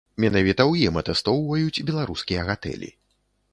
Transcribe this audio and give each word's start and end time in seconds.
Менавіта 0.23 0.61
ў 0.71 0.91
ім 0.91 0.95
атэстоўваюць 1.01 1.83
беларускія 1.91 2.49
гатэлі. 2.51 2.93